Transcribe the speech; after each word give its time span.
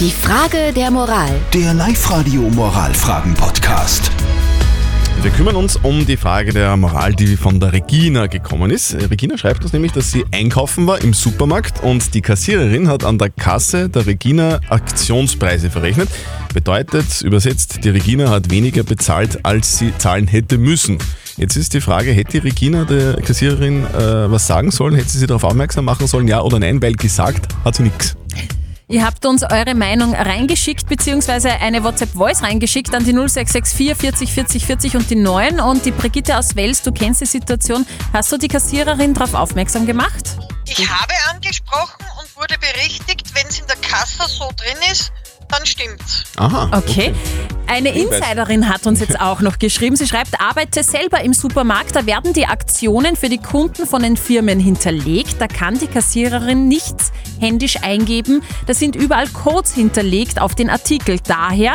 Die 0.00 0.10
Frage 0.10 0.72
der 0.74 0.90
Moral. 0.90 1.30
Der 1.52 1.72
Live-Radio 1.72 2.42
Moralfragen-Podcast. 2.50 4.10
Wir 5.22 5.30
kümmern 5.30 5.54
uns 5.54 5.76
um 5.76 6.04
die 6.04 6.16
Frage 6.16 6.52
der 6.52 6.76
Moral, 6.76 7.14
die 7.14 7.36
von 7.36 7.60
der 7.60 7.72
Regina 7.72 8.26
gekommen 8.26 8.72
ist. 8.72 8.94
Regina 8.94 9.38
schreibt 9.38 9.62
uns 9.62 9.72
nämlich, 9.72 9.92
dass 9.92 10.10
sie 10.10 10.24
einkaufen 10.32 10.88
war 10.88 11.00
im 11.00 11.14
Supermarkt 11.14 11.84
und 11.84 12.12
die 12.12 12.22
Kassiererin 12.22 12.88
hat 12.88 13.04
an 13.04 13.18
der 13.18 13.30
Kasse 13.30 13.88
der 13.88 14.04
Regina 14.06 14.58
Aktionspreise 14.68 15.70
verrechnet. 15.70 16.08
Bedeutet, 16.52 17.22
übersetzt, 17.22 17.84
die 17.84 17.90
Regina 17.90 18.30
hat 18.30 18.50
weniger 18.50 18.82
bezahlt, 18.82 19.44
als 19.46 19.78
sie 19.78 19.96
zahlen 19.96 20.26
hätte 20.26 20.58
müssen. 20.58 20.98
Jetzt 21.36 21.54
ist 21.54 21.72
die 21.72 21.80
Frage, 21.80 22.10
hätte 22.10 22.32
die 22.32 22.38
Regina 22.38 22.84
der 22.84 23.14
Kassiererin 23.22 23.84
äh, 23.86 24.28
was 24.28 24.48
sagen 24.48 24.72
sollen? 24.72 24.96
Hätte 24.96 25.10
sie 25.10 25.20
sie 25.20 25.28
darauf 25.28 25.44
aufmerksam 25.44 25.84
machen 25.84 26.08
sollen, 26.08 26.26
ja 26.26 26.40
oder 26.40 26.58
nein? 26.58 26.82
Weil 26.82 26.94
gesagt 26.94 27.46
hat 27.64 27.76
sie 27.76 27.84
nichts. 27.84 28.16
Ihr 28.86 29.04
habt 29.04 29.24
uns 29.24 29.42
eure 29.42 29.74
Meinung 29.74 30.14
reingeschickt, 30.14 30.88
beziehungsweise 30.88 31.50
eine 31.50 31.82
WhatsApp-Voice 31.84 32.42
reingeschickt 32.42 32.94
an 32.94 33.02
die 33.02 33.12
0664 33.14 33.94
40 33.96 34.32
40 34.32 34.66
40 34.66 34.96
und 34.96 35.10
die 35.10 35.16
9. 35.16 35.58
Und 35.58 35.86
die 35.86 35.90
Brigitte 35.90 36.36
aus 36.36 36.54
Wels, 36.54 36.82
du 36.82 36.92
kennst 36.92 37.22
die 37.22 37.26
Situation. 37.26 37.86
Hast 38.12 38.30
du 38.30 38.36
die 38.36 38.48
Kassiererin 38.48 39.14
darauf 39.14 39.32
aufmerksam 39.32 39.86
gemacht? 39.86 40.36
Ich 40.66 40.86
habe 40.86 41.14
angesprochen 41.30 42.04
und 42.20 42.36
wurde 42.36 42.56
berichtigt, 42.58 43.34
wenn 43.34 43.46
es 43.46 43.58
in 43.58 43.66
der 43.66 43.76
Kasse 43.76 44.28
so 44.28 44.50
drin 44.54 44.76
ist, 44.92 45.12
dann 45.48 45.64
stimmt's. 45.64 46.24
Aha. 46.36 46.68
Okay. 46.76 47.14
Eine 47.66 47.90
Insiderin 47.90 48.68
hat 48.68 48.86
uns 48.86 49.00
jetzt 49.00 49.18
auch 49.20 49.40
noch 49.40 49.58
geschrieben. 49.58 49.96
Sie 49.96 50.06
schreibt, 50.06 50.40
arbeite 50.40 50.82
selber 50.82 51.22
im 51.22 51.32
Supermarkt. 51.32 51.96
Da 51.96 52.06
werden 52.06 52.32
die 52.32 52.46
Aktionen 52.46 53.16
für 53.16 53.28
die 53.28 53.38
Kunden 53.38 53.86
von 53.86 54.02
den 54.02 54.16
Firmen 54.16 54.60
hinterlegt. 54.60 55.40
Da 55.40 55.48
kann 55.48 55.78
die 55.78 55.86
Kassiererin 55.86 56.68
nichts 56.68 57.12
händisch 57.40 57.82
eingeben. 57.82 58.42
Da 58.66 58.74
sind 58.74 58.96
überall 58.96 59.28
Codes 59.28 59.74
hinterlegt 59.74 60.40
auf 60.40 60.54
den 60.54 60.68
Artikel. 60.68 61.18
Daher 61.26 61.74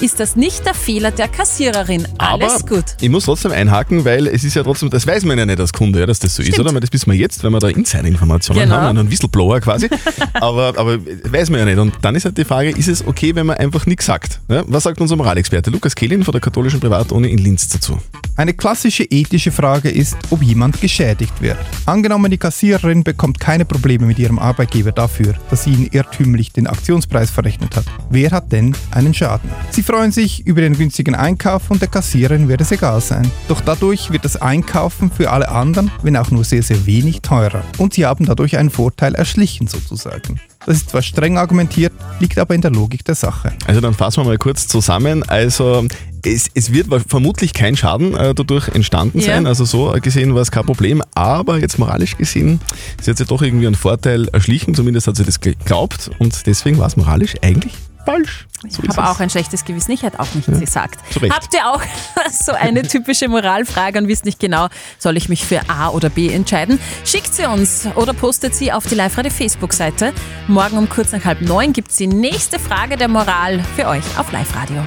ist 0.00 0.20
das 0.20 0.36
nicht 0.36 0.64
der 0.64 0.74
Fehler 0.74 1.10
der 1.10 1.28
Kassiererin. 1.28 2.06
Alles 2.18 2.64
Aber 2.64 2.76
gut. 2.76 2.84
ich 3.00 3.08
muss 3.08 3.24
trotzdem 3.24 3.52
einhaken, 3.52 4.04
weil 4.04 4.26
es 4.26 4.44
ist 4.44 4.54
ja 4.54 4.62
trotzdem, 4.62 4.90
das 4.90 5.06
weiß 5.06 5.24
man 5.24 5.38
ja 5.38 5.46
nicht 5.46 5.58
als 5.60 5.72
Kunde, 5.72 6.00
ja, 6.00 6.06
dass 6.06 6.18
das 6.18 6.34
so 6.34 6.42
ist, 6.42 6.54
Stimmt. 6.54 6.68
oder? 6.70 6.80
Das 6.80 6.92
wissen 6.92 7.10
wir 7.10 7.18
jetzt, 7.18 7.42
wenn 7.42 7.52
wir 7.52 7.58
da 7.58 7.68
Insider-Informationen 7.68 8.60
Genau. 8.62 8.76
haben, 8.76 8.98
einen 8.98 9.10
Whistleblower 9.10 9.60
quasi. 9.60 9.88
aber, 10.34 10.74
aber 10.76 10.98
weiß 10.98 11.50
man 11.50 11.60
ja 11.60 11.66
nicht. 11.66 11.78
Und 11.78 11.94
dann 12.02 12.14
ist 12.14 12.24
halt 12.24 12.38
die 12.38 12.44
Frage, 12.44 12.70
ist 12.70 12.88
es 12.88 13.06
okay, 13.06 13.34
wenn 13.34 13.46
man 13.46 13.56
einfach 13.56 13.86
nichts 13.86 14.06
sagt? 14.06 14.40
Was 14.46 14.84
sagt 14.84 15.00
unser 15.00 15.16
Moralexperte 15.16 15.70
Lukas 15.70 15.94
Kehlin 15.94 16.22
von 16.24 16.32
der 16.32 16.40
katholischen 16.40 16.80
Privatuni 16.80 17.28
in 17.28 17.38
Linz 17.38 17.68
dazu? 17.68 17.98
Eine 18.38 18.54
klassische 18.54 19.02
ethische 19.02 19.50
Frage 19.50 19.90
ist, 19.90 20.16
ob 20.30 20.44
jemand 20.44 20.80
geschädigt 20.80 21.42
wird. 21.42 21.58
Angenommen, 21.86 22.30
die 22.30 22.38
Kassiererin 22.38 23.02
bekommt 23.02 23.40
keine 23.40 23.64
Probleme 23.64 24.06
mit 24.06 24.20
ihrem 24.20 24.38
Arbeitgeber 24.38 24.92
dafür, 24.92 25.34
dass 25.50 25.64
sie 25.64 25.72
ihnen 25.72 25.88
irrtümlich 25.90 26.52
den 26.52 26.68
Aktionspreis 26.68 27.32
verrechnet 27.32 27.74
hat. 27.74 27.84
Wer 28.10 28.30
hat 28.30 28.52
denn 28.52 28.76
einen 28.92 29.12
Schaden? 29.12 29.50
Sie 29.70 29.82
freuen 29.82 30.12
sich 30.12 30.46
über 30.46 30.60
den 30.60 30.78
günstigen 30.78 31.16
Einkauf 31.16 31.68
und 31.68 31.82
der 31.82 31.88
Kassiererin 31.88 32.46
wird 32.46 32.60
es 32.60 32.70
egal 32.70 33.00
sein. 33.00 33.28
Doch 33.48 33.60
dadurch 33.60 34.12
wird 34.12 34.24
das 34.24 34.40
Einkaufen 34.40 35.10
für 35.10 35.32
alle 35.32 35.48
anderen, 35.48 35.90
wenn 36.02 36.16
auch 36.16 36.30
nur 36.30 36.44
sehr, 36.44 36.62
sehr 36.62 36.86
wenig, 36.86 37.22
teurer. 37.22 37.64
Und 37.78 37.94
sie 37.94 38.06
haben 38.06 38.24
dadurch 38.24 38.56
einen 38.56 38.70
Vorteil 38.70 39.16
erschlichen 39.16 39.66
sozusagen. 39.66 40.38
Das 40.68 40.76
ist 40.76 40.90
zwar 40.90 41.02
streng 41.02 41.38
argumentiert, 41.38 41.92
liegt 42.20 42.38
aber 42.38 42.54
in 42.54 42.60
der 42.60 42.70
Logik 42.70 43.02
der 43.04 43.14
Sache. 43.14 43.54
Also 43.66 43.80
dann 43.80 43.94
fassen 43.94 44.22
wir 44.22 44.26
mal 44.26 44.38
kurz 44.38 44.68
zusammen. 44.68 45.22
Also 45.26 45.86
es, 46.24 46.46
es 46.54 46.72
wird 46.72 46.88
vermutlich 47.08 47.52
kein 47.54 47.76
Schaden 47.76 48.14
äh, 48.16 48.34
dadurch 48.34 48.68
entstanden 48.68 49.20
Ja. 49.20 49.26
sein. 49.26 49.46
Also 49.46 49.64
so 49.64 49.94
gesehen 50.00 50.34
war 50.34 50.42
es 50.42 50.50
kein 50.50 50.64
Problem. 50.66 51.02
Aber 51.14 51.58
jetzt 51.58 51.78
moralisch 51.78 52.16
gesehen, 52.16 52.60
sie 53.00 53.10
hat 53.10 53.18
sich 53.18 53.26
doch 53.26 53.42
irgendwie 53.42 53.66
einen 53.66 53.76
Vorteil 53.76 54.28
erschlichen. 54.28 54.74
Zumindest 54.74 55.06
hat 55.06 55.16
sie 55.16 55.24
das 55.24 55.40
geglaubt. 55.40 56.10
Und 56.18 56.46
deswegen 56.46 56.78
war 56.78 56.86
es 56.86 56.96
moralisch 56.96 57.34
eigentlich 57.42 57.72
falsch. 58.04 58.46
So 58.70 58.82
Ich 58.82 58.88
habe 58.96 59.10
auch 59.10 59.20
ein 59.20 59.28
schlechtes 59.28 59.64
Gewissen. 59.66 59.92
Ich 59.92 60.02
hätte 60.02 60.18
auch 60.18 60.26
nichts 60.34 60.58
gesagt. 60.58 60.98
zu 61.12 61.18
Recht. 61.18 61.32
Habt 61.34 61.52
ihr 61.52 61.68
auch 61.70 61.82
so 62.32 62.52
eine 62.52 62.82
typische 62.82 63.28
Moralfrage 63.28 63.98
und 63.98 64.08
wisst 64.08 64.24
nicht 64.24 64.40
genau, 64.40 64.68
soll 64.98 65.16
ich 65.18 65.28
mich 65.28 65.44
für 65.44 65.60
A 65.68 65.90
oder 65.90 66.08
B 66.08 66.28
entscheiden? 66.32 66.78
Schickt 67.04 67.34
sie 67.34 67.44
uns 67.44 67.86
oder 67.96 68.14
postet 68.14 68.54
sie 68.54 68.72
auf 68.72 68.86
die 68.86 68.94
Live-Radio 68.94 69.30
Facebook-Seite. 69.30 70.14
Morgen 70.46 70.78
um 70.78 70.88
kurz 70.88 71.12
nach 71.12 71.24
halb 71.26 71.42
neun 71.42 71.74
gibt 71.74 71.90
es 71.90 71.96
die 71.98 72.06
nächste 72.06 72.58
Frage 72.58 72.96
der 72.96 73.08
Moral 73.08 73.62
für 73.76 73.86
euch 73.86 74.04
auf 74.16 74.32
Live-Radio. 74.32 74.86